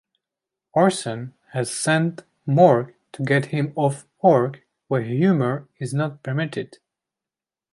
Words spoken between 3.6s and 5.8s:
off Ork, where humor